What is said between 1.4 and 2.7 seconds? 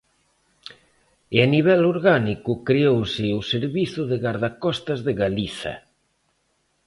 a nivel orgánico